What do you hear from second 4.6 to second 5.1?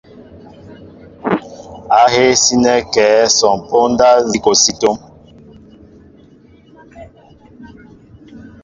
é tóóm?